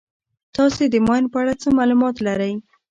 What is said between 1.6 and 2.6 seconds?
څه معلومات لرئ.